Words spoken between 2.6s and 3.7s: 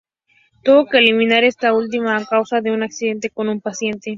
un accidente con un